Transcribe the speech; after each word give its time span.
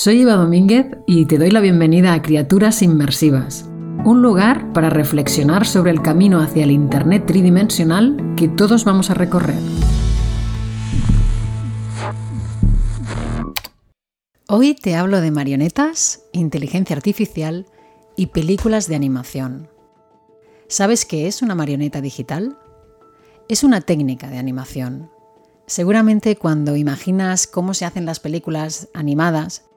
Soy 0.00 0.22
Eva 0.22 0.36
Domínguez 0.36 0.86
y 1.06 1.26
te 1.26 1.36
doy 1.36 1.50
la 1.50 1.60
bienvenida 1.60 2.14
a 2.14 2.22
Criaturas 2.22 2.80
Inmersivas, 2.80 3.66
un 4.02 4.22
lugar 4.22 4.72
para 4.72 4.88
reflexionar 4.88 5.66
sobre 5.66 5.90
el 5.90 6.00
camino 6.00 6.40
hacia 6.40 6.64
el 6.64 6.70
Internet 6.70 7.26
tridimensional 7.26 8.34
que 8.34 8.48
todos 8.48 8.84
vamos 8.86 9.10
a 9.10 9.14
recorrer. 9.14 9.58
Hoy 14.48 14.74
te 14.74 14.96
hablo 14.96 15.20
de 15.20 15.30
marionetas, 15.30 16.22
inteligencia 16.32 16.96
artificial 16.96 17.66
y 18.16 18.28
películas 18.28 18.88
de 18.88 18.96
animación. 18.96 19.68
¿Sabes 20.66 21.04
qué 21.04 21.26
es 21.26 21.42
una 21.42 21.54
marioneta 21.54 22.00
digital? 22.00 22.56
Es 23.50 23.64
una 23.64 23.82
técnica 23.82 24.30
de 24.30 24.38
animación. 24.38 25.10
Seguramente 25.66 26.36
cuando 26.36 26.74
imaginas 26.76 27.46
cómo 27.46 27.74
se 27.74 27.84
hacen 27.84 28.06
las 28.06 28.18
películas 28.18 28.88
animadas, 28.94 29.69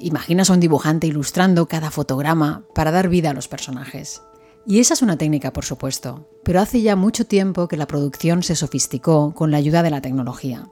Imaginas 0.00 0.48
a 0.48 0.52
un 0.52 0.60
dibujante 0.60 1.08
ilustrando 1.08 1.66
cada 1.66 1.90
fotograma 1.90 2.64
para 2.74 2.92
dar 2.92 3.08
vida 3.08 3.30
a 3.30 3.34
los 3.34 3.48
personajes. 3.48 4.22
Y 4.64 4.78
esa 4.78 4.94
es 4.94 5.02
una 5.02 5.18
técnica, 5.18 5.52
por 5.52 5.64
supuesto, 5.64 6.28
pero 6.44 6.60
hace 6.60 6.82
ya 6.82 6.94
mucho 6.94 7.26
tiempo 7.26 7.66
que 7.66 7.76
la 7.76 7.86
producción 7.86 8.42
se 8.42 8.54
sofisticó 8.54 9.34
con 9.34 9.50
la 9.50 9.56
ayuda 9.56 9.82
de 9.82 9.90
la 9.90 10.00
tecnología. 10.00 10.70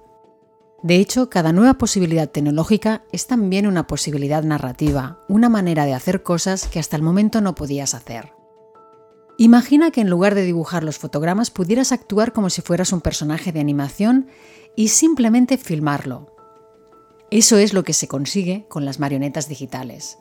De 0.83 0.97
hecho, 0.97 1.29
cada 1.31 1.53
nueva 1.53 1.79
posibilidad 1.79 2.31
tecnológica 2.31 3.05
es 3.11 3.27
también 3.27 3.67
una 3.67 3.87
posibilidad 3.87 4.45
narrativa, 4.45 5.25
una 5.29 5.49
manera 5.49 5.87
de 5.87 5.95
hacer 5.95 6.23
cosas 6.23 6.69
que 6.69 6.79
hasta 6.79 6.97
el 6.97 7.03
momento 7.03 7.41
no 7.41 7.55
podías 7.55 7.95
hacer. 7.95 8.33
Imagina 9.39 9.91
que 9.91 10.03
en 10.03 10.11
lugar 10.11 10.35
de 10.35 10.45
dibujar 10.45 10.85
los 10.85 10.99
fotogramas 10.99 11.51
pudieras 11.51 11.91
actuar 11.91 12.33
como 12.33 12.49
si 12.49 12.63
fueras 12.63 12.93
un 12.93 13.01
personaje 13.01 13.51
de 13.51 13.61
animación 13.61 14.29
y 14.77 14.89
simplemente 14.89 15.59
filmarlo, 15.59 16.36
eso 17.31 17.59
es 17.59 17.73
lo 17.73 17.83
que 17.83 17.93
se 17.93 18.07
consigue 18.07 18.67
con 18.69 18.85
las 18.85 19.01
marionetas 19.01 19.49
digitales. 19.49 20.19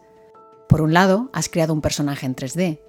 Por 0.68 0.82
un 0.82 0.94
lado, 0.94 1.30
has 1.34 1.50
creado 1.50 1.74
un 1.74 1.82
personaje 1.82 2.26
en 2.26 2.36
3D, 2.36 2.80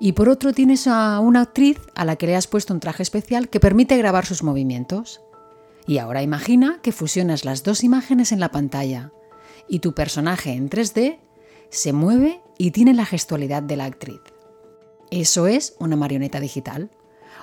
y 0.00 0.12
por 0.12 0.28
otro 0.28 0.52
tienes 0.52 0.86
a 0.86 1.20
una 1.20 1.42
actriz 1.42 1.78
a 1.94 2.04
la 2.04 2.16
que 2.16 2.26
le 2.26 2.36
has 2.36 2.46
puesto 2.46 2.72
un 2.72 2.80
traje 2.80 3.02
especial 3.02 3.48
que 3.48 3.60
permite 3.60 3.96
grabar 3.98 4.24
sus 4.24 4.42
movimientos. 4.42 5.20
Y 5.86 5.98
ahora 5.98 6.22
imagina 6.22 6.80
que 6.82 6.90
fusionas 6.90 7.44
las 7.44 7.62
dos 7.62 7.84
imágenes 7.84 8.32
en 8.32 8.40
la 8.40 8.50
pantalla, 8.50 9.12
y 9.68 9.80
tu 9.80 9.94
personaje 9.94 10.52
en 10.52 10.70
3D 10.70 11.18
se 11.68 11.92
mueve 11.92 12.40
y 12.56 12.70
tiene 12.70 12.94
la 12.94 13.04
gestualidad 13.04 13.62
de 13.62 13.76
la 13.76 13.84
actriz. 13.84 14.20
Eso 15.10 15.46
es 15.46 15.76
una 15.78 15.96
marioneta 15.96 16.40
digital, 16.40 16.90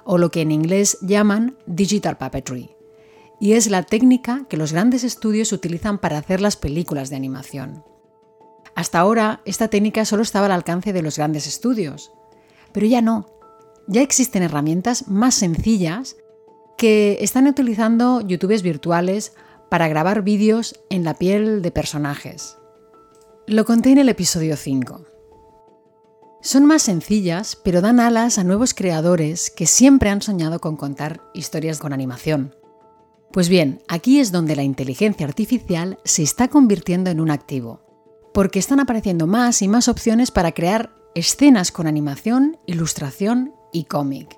o 0.04 0.18
lo 0.18 0.32
que 0.32 0.42
en 0.42 0.52
inglés 0.52 0.98
llaman 1.02 1.58
digital 1.68 2.18
puppetry 2.18 2.76
y 3.44 3.56
es 3.56 3.70
la 3.70 3.84
técnica 3.84 4.46
que 4.48 4.56
los 4.56 4.72
grandes 4.72 5.04
estudios 5.04 5.52
utilizan 5.52 5.98
para 5.98 6.18
hacer 6.18 6.40
las 6.40 6.56
películas 6.56 7.10
de 7.10 7.18
animación. 7.18 7.84
Hasta 8.74 9.00
ahora, 9.00 9.42
esta 9.44 9.68
técnica 9.68 10.06
solo 10.06 10.24
estaba 10.24 10.46
al 10.46 10.54
alcance 10.54 10.94
de 10.94 11.02
los 11.02 11.18
grandes 11.18 11.46
estudios, 11.46 12.14
pero 12.72 12.88
ya 12.88 13.02
no. 13.02 13.28
Ya 13.86 14.02
existen 14.02 14.44
herramientas 14.44 15.10
más 15.10 15.36
sencillas 15.36 16.16
que 16.78 17.18
están 17.20 17.48
utilizando 17.48 18.22
youtubers 18.22 18.64
virtuales 18.64 19.34
para 19.70 19.90
grabar 19.90 20.22
vídeos 20.22 20.80
en 20.90 21.04
la 21.04 21.16
piel 21.16 21.62
de 21.62 21.72
personajes. 21.72 22.56
Lo 23.46 23.66
conté 23.66 23.92
en 23.92 23.98
el 23.98 24.08
episodio 24.08 24.56
5. 24.56 25.06
Son 26.42 26.66
más 26.66 26.84
sencillas, 26.84 27.58
pero 27.62 27.82
dan 27.82 28.00
alas 28.00 28.38
a 28.38 28.46
nuevos 28.46 28.74
creadores 28.74 29.52
que 29.52 29.66
siempre 29.66 30.10
han 30.10 30.22
soñado 30.22 30.60
con 30.60 30.78
contar 30.78 31.20
historias 31.34 31.80
con 31.80 31.92
animación. 31.92 32.56
Pues 33.34 33.50
bien, 33.50 33.82
aquí 33.88 34.20
es 34.20 34.32
donde 34.32 34.56
la 34.56 34.62
inteligencia 34.62 35.26
artificial 35.26 35.98
se 36.04 36.22
está 36.22 36.50
convirtiendo 36.50 37.10
en 37.10 37.20
un 37.20 37.32
activo, 37.32 37.82
porque 38.32 38.60
están 38.60 38.80
apareciendo 38.80 39.26
más 39.26 39.64
y 39.64 39.68
más 39.68 39.88
opciones 39.88 40.30
para 40.30 40.52
crear 40.52 40.94
escenas 41.16 41.72
con 41.72 41.88
animación, 41.88 42.60
ilustración 42.68 43.56
y 43.72 43.86
cómic. 43.86 44.38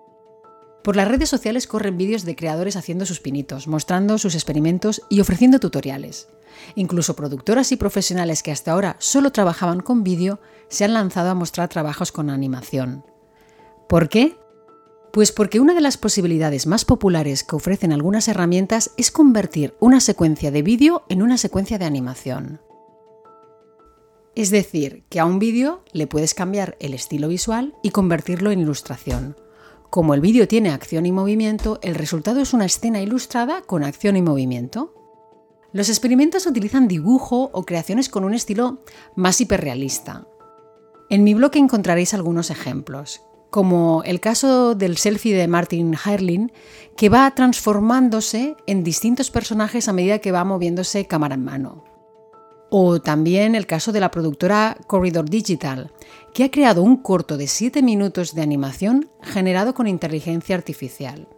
Por 0.81 0.95
las 0.95 1.09
redes 1.09 1.27
sociales 1.27 1.67
corren 1.67 1.97
vídeos 1.97 2.23
de 2.23 2.37
creadores 2.37 2.77
haciendo 2.77 3.05
sus 3.05 3.19
pinitos, 3.19 3.67
mostrando 3.67 4.17
sus 4.17 4.33
experimentos 4.33 5.01
y 5.09 5.19
ofreciendo 5.19 5.59
tutoriales. 5.59 6.29
Incluso 6.75 7.17
productoras 7.17 7.73
y 7.73 7.75
profesionales 7.75 8.43
que 8.43 8.53
hasta 8.53 8.71
ahora 8.71 8.95
solo 8.99 9.33
trabajaban 9.33 9.81
con 9.81 10.05
vídeo 10.05 10.39
se 10.69 10.85
han 10.85 10.93
lanzado 10.93 11.31
a 11.31 11.35
mostrar 11.35 11.67
trabajos 11.67 12.13
con 12.13 12.29
animación. 12.29 13.03
¿Por 13.89 14.07
qué? 14.07 14.37
Pues 15.15 15.31
porque 15.31 15.61
una 15.61 15.73
de 15.73 15.79
las 15.79 15.95
posibilidades 15.95 16.67
más 16.67 16.83
populares 16.83 17.45
que 17.45 17.55
ofrecen 17.55 17.93
algunas 17.93 18.27
herramientas 18.27 18.91
es 18.97 19.11
convertir 19.11 19.73
una 19.79 20.01
secuencia 20.01 20.51
de 20.51 20.61
vídeo 20.61 21.05
en 21.07 21.21
una 21.21 21.37
secuencia 21.37 21.77
de 21.77 21.85
animación. 21.85 22.59
Es 24.35 24.51
decir, 24.51 25.05
que 25.07 25.21
a 25.21 25.25
un 25.25 25.39
vídeo 25.39 25.85
le 25.93 26.05
puedes 26.05 26.33
cambiar 26.33 26.75
el 26.81 26.93
estilo 26.93 27.29
visual 27.29 27.75
y 27.81 27.91
convertirlo 27.91 28.51
en 28.51 28.59
ilustración. 28.59 29.37
Como 29.89 30.15
el 30.15 30.19
vídeo 30.19 30.49
tiene 30.49 30.69
acción 30.69 31.05
y 31.05 31.13
movimiento, 31.13 31.79
el 31.81 31.95
resultado 31.95 32.41
es 32.41 32.53
una 32.53 32.65
escena 32.65 33.01
ilustrada 33.01 33.61
con 33.61 33.85
acción 33.85 34.17
y 34.17 34.21
movimiento. 34.21 34.93
Los 35.71 35.87
experimentos 35.87 36.45
utilizan 36.45 36.89
dibujo 36.89 37.51
o 37.53 37.63
creaciones 37.65 38.09
con 38.09 38.25
un 38.25 38.33
estilo 38.33 38.83
más 39.15 39.39
hiperrealista. 39.39 40.27
En 41.09 41.23
mi 41.23 41.33
blog 41.33 41.55
encontraréis 41.55 42.13
algunos 42.13 42.49
ejemplos, 42.49 43.21
como 43.55 44.03
el 44.03 44.19
caso 44.19 44.75
del 44.75 44.97
selfie 44.97 45.33
de 45.33 45.47
Martin 45.47 45.95
Herlin, 46.05 46.51
que 46.97 47.07
va 47.07 47.33
transformándose 47.33 48.57
en 48.67 48.83
distintos 48.83 49.31
personajes 49.31 49.87
a 49.87 49.93
medida 49.93 50.19
que 50.19 50.33
va 50.33 50.43
moviéndose 50.43 51.05
cámara 51.07 51.35
en 51.35 51.45
mano. 51.45 51.85
O 52.69 52.99
también 52.99 53.55
el 53.55 53.65
caso 53.65 53.93
de 53.93 54.01
la 54.01 54.11
productora 54.11 54.75
Corridor 54.87 55.29
Digital, 55.29 55.93
que 56.33 56.43
ha 56.43 56.51
creado 56.51 56.83
un 56.83 56.97
corto 56.97 57.37
de 57.37 57.47
7 57.47 57.81
minutos 57.81 58.35
de 58.35 58.41
animación 58.41 59.09
generado 59.21 59.73
con 59.73 59.87
inteligencia 59.87 60.57
artificial. 60.57 61.29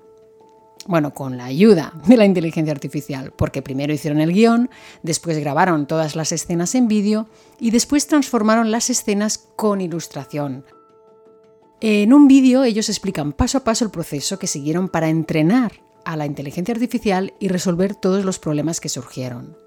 Bueno, 0.87 1.13
con 1.13 1.37
la 1.37 1.45
ayuda 1.45 1.93
de 2.07 2.17
la 2.17 2.25
inteligencia 2.25 2.73
artificial, 2.73 3.31
porque 3.35 3.61
primero 3.61 3.93
hicieron 3.93 4.21
el 4.21 4.33
guion, 4.33 4.71
después 5.03 5.37
grabaron 5.37 5.85
todas 5.85 6.15
las 6.15 6.31
escenas 6.31 6.73
en 6.73 6.87
vídeo 6.87 7.27
y 7.59 7.69
después 7.69 8.07
transformaron 8.07 8.71
las 8.71 8.89
escenas 8.89 9.37
con 9.55 9.81
ilustración, 9.81 10.65
en 11.79 12.13
un 12.13 12.27
vídeo 12.27 12.63
ellos 12.63 12.89
explican 12.89 13.33
paso 13.33 13.59
a 13.59 13.63
paso 13.63 13.85
el 13.85 13.91
proceso 13.91 14.39
que 14.39 14.47
siguieron 14.47 14.89
para 14.89 15.09
entrenar 15.09 15.73
a 16.05 16.15
la 16.15 16.25
inteligencia 16.25 16.73
artificial 16.73 17.33
y 17.39 17.49
resolver 17.49 17.93
todos 17.93 18.25
los 18.25 18.39
problemas 18.39 18.79
que 18.79 18.89
surgieron. 18.89 19.57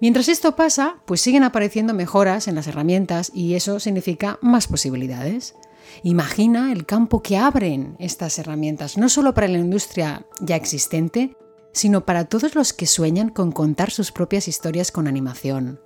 Mientras 0.00 0.28
esto 0.28 0.56
pasa, 0.56 0.96
pues 1.04 1.20
siguen 1.20 1.42
apareciendo 1.42 1.92
mejoras 1.92 2.48
en 2.48 2.54
las 2.54 2.66
herramientas 2.66 3.30
y 3.34 3.54
eso 3.54 3.80
significa 3.80 4.38
más 4.40 4.66
posibilidades. 4.66 5.54
Imagina 6.02 6.72
el 6.72 6.86
campo 6.86 7.22
que 7.22 7.36
abren 7.36 7.96
estas 7.98 8.38
herramientas, 8.38 8.96
no 8.96 9.10
solo 9.10 9.34
para 9.34 9.48
la 9.48 9.58
industria 9.58 10.24
ya 10.40 10.56
existente, 10.56 11.36
sino 11.72 12.06
para 12.06 12.24
todos 12.24 12.54
los 12.54 12.72
que 12.72 12.86
sueñan 12.86 13.28
con 13.28 13.52
contar 13.52 13.90
sus 13.90 14.10
propias 14.10 14.48
historias 14.48 14.90
con 14.90 15.06
animación. 15.06 15.80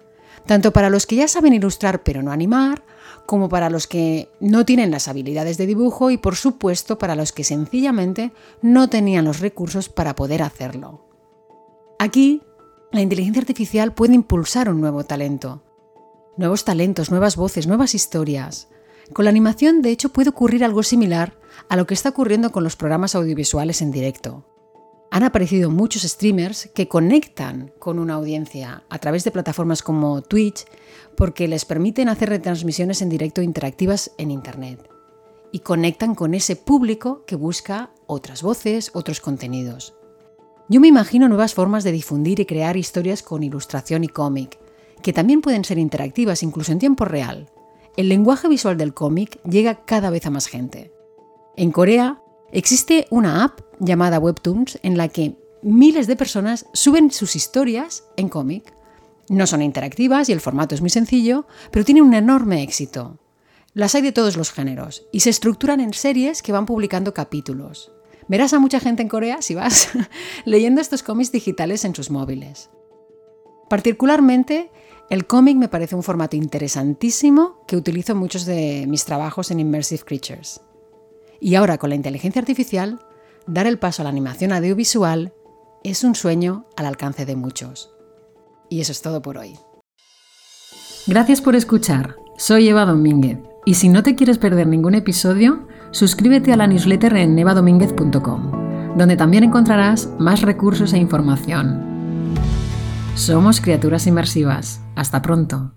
Tanto 0.47 0.73
para 0.73 0.91
los 0.91 1.07
que 1.07 1.17
ya 1.17 1.29
saben 1.29 1.55
ilustrar 1.55 2.03
pero 2.03 2.23
no 2.23 2.33
animar, 2.33 2.85
como 3.27 3.49
para 3.49 3.71
los 3.71 3.87
que 3.87 4.31
no 4.41 4.65
tienen 4.65 4.91
las 4.91 5.09
habilidades 5.09 5.57
de 5.57 5.67
dibujo 5.67 6.11
y 6.11 6.19
por 6.19 6.37
supuesto 6.37 6.99
para 6.99 7.15
los 7.15 7.33
que 7.33 7.45
sencillamente 7.45 8.33
no 8.61 8.89
tenían 8.89 9.25
los 9.25 9.41
recursos 9.41 9.89
para 9.89 10.15
poder 10.15 10.43
hacerlo. 10.43 11.05
Aquí, 11.99 12.43
la 12.93 13.01
inteligencia 13.01 13.41
artificial 13.41 13.95
puede 13.95 14.15
impulsar 14.15 14.69
un 14.69 14.81
nuevo 14.81 15.05
talento. 15.05 15.63
Nuevos 16.37 16.65
talentos, 16.65 17.11
nuevas 17.11 17.37
voces, 17.37 17.67
nuevas 17.67 17.95
historias. 17.95 18.69
Con 19.13 19.25
la 19.25 19.31
animación, 19.31 19.83
de 19.83 19.91
hecho, 19.91 20.11
puede 20.11 20.31
ocurrir 20.31 20.65
algo 20.65 20.83
similar 20.83 21.39
a 21.69 21.77
lo 21.77 21.87
que 21.87 21.95
está 21.95 22.11
ocurriendo 22.11 22.51
con 22.53 22.65
los 22.65 22.77
programas 22.77 23.15
audiovisuales 23.15 23.83
en 23.83 23.91
directo. 23.91 24.45
Han 25.15 25.23
aparecido 25.23 25.71
muchos 25.71 26.03
streamers 26.03 26.69
que 26.75 26.89
conectan 26.89 27.71
con 27.79 28.01
una 28.01 28.15
audiencia 28.15 28.83
a 28.89 28.99
través 28.99 29.23
de 29.23 29.31
plataformas 29.31 29.81
como 29.81 30.23
Twitch 30.23 30.65
porque 31.17 31.47
les 31.47 31.65
permiten 31.65 32.09
hacer 32.09 32.31
retransmisiones 32.31 33.01
en 33.01 33.11
directo 33.11 33.41
interactivas 33.41 34.11
en 34.19 34.33
Internet 34.33 34.91
y 35.53 35.61
conectan 35.61 36.17
con 36.17 36.35
ese 36.35 36.57
público 36.57 37.23
que 37.29 37.37
busca 37.37 37.93
otras 38.09 38.43
voces, 38.43 38.91
otros 38.93 39.21
contenidos. 39.21 39.95
Yo 40.69 40.81
me 40.81 40.89
imagino 40.89 41.29
nuevas 41.29 41.55
formas 41.55 41.85
de 41.85 41.93
difundir 41.93 42.41
y 42.41 42.45
crear 42.45 42.77
historias 42.77 43.23
con 43.23 43.45
ilustración 43.45 44.03
y 44.03 44.09
cómic, 44.09 44.59
que 45.01 45.13
también 45.13 45.43
pueden 45.43 45.65
ser 45.65 45.79
interactivas 45.79 46.43
incluso 46.43 46.73
en 46.73 46.81
tiempo 46.81 47.05
real. 47.05 47.53
El 47.97 48.09
lenguaje 48.09 48.49
visual 48.49 48.77
del 48.77 48.95
cómic 48.95 49.41
llega 49.45 49.85
cada 49.85 50.11
vez 50.11 50.27
a 50.27 50.31
más 50.31 50.49
gente. 50.49 50.93
En 51.57 51.71
Corea 51.71 52.21
existe 52.55 53.07
una 53.11 53.45
app 53.45 53.61
llamada 53.81 54.19
Webtoons 54.19 54.79
en 54.83 54.97
la 54.97 55.09
que 55.09 55.37
miles 55.63 56.07
de 56.07 56.17
personas 56.17 56.67
suben 56.73 57.11
sus 57.11 57.37
historias 57.37 58.05
en 58.17 58.29
cómic. 58.29 58.73
No 59.29 59.47
son 59.47 59.61
interactivas 59.61 60.29
y 60.29 60.33
el 60.33 60.41
formato 60.41 60.75
es 60.75 60.81
muy 60.81 60.91
sencillo, 60.91 61.47
pero 61.71 61.85
tiene 61.85 62.03
un 62.03 62.15
enorme 62.15 62.63
éxito. 62.63 63.19
Las 63.73 63.95
hay 63.95 64.03
de 64.03 64.13
todos 64.13 64.37
los 64.37 64.53
géneros 64.53 65.07
y 65.11 65.21
se 65.21 65.31
estructuran 65.31 65.81
en 65.81 65.93
series 65.93 66.43
que 66.43 66.53
van 66.53 66.67
publicando 66.67 67.13
capítulos. 67.13 67.91
Verás 68.29 68.53
a 68.53 68.61
mucha 68.61 68.81
gente 68.81 69.03
en 69.03 69.09
Corea, 69.09 69.43
si 69.43 69.55
vas, 69.55 69.91
leyendo 70.45 70.81
estos 70.81 71.03
cómics 71.03 71.33
digitales 71.33 71.85
en 71.85 71.95
sus 71.95 72.11
móviles. 72.11 72.71
Particularmente, 73.69 74.71
el 75.11 75.27
cómic 75.27 75.57
me 75.57 75.69
parece 75.69 75.97
un 75.97 76.03
formato 76.03 76.37
interesantísimo 76.37 77.65
que 77.67 77.77
utilizo 77.77 78.13
en 78.13 78.19
muchos 78.19 78.47
de 78.47 78.87
mis 78.87 79.05
trabajos 79.05 79.51
en 79.51 79.61
Immersive 79.61 80.05
Creatures. 80.05 80.61
Y 81.45 81.57
ahora 81.57 81.77
con 81.77 81.91
la 81.91 81.95
inteligencia 81.95 82.41
artificial, 82.41 83.01
dar 83.47 83.67
el 83.67 83.79
paso 83.79 84.01
a 84.01 84.05
la 84.05 84.09
animación 84.09 84.51
audiovisual 84.51 85.35
es 85.83 86.03
un 86.03 86.15
sueño 86.15 86.65
al 86.75 86.87
alcance 86.87 87.27
de 87.27 87.37
muchos. 87.37 87.93
Y 88.71 88.81
eso 88.81 88.93
es 88.93 89.03
todo 89.03 89.21
por 89.21 89.37
hoy. 89.37 89.59
Gracias 91.07 91.43
por 91.43 91.55
escuchar. 91.55 92.17
Soy 92.39 92.71
Eva 92.71 92.87
Domínguez. 92.87 93.41
Y 93.67 93.75
si 93.75 93.91
no 93.91 94.03
te 94.03 94.15
quieres 94.15 94.39
perder 94.39 94.67
ningún 94.67 94.95
episodio, 94.95 95.69
suscríbete 95.91 96.51
a 96.51 96.57
la 96.57 96.67
newsletter 96.67 97.15
en 97.15 97.39
evadomínguez.com, 97.39 98.97
donde 98.97 99.19
también 99.19 99.45
encontrarás 99.45 100.09
más 100.19 100.41
recursos 100.41 100.95
e 100.95 100.97
información. 100.97 102.33
Somos 103.17 103.61
criaturas 103.61 104.07
inmersivas. 104.07 104.81
Hasta 104.97 105.21
pronto. 105.21 105.75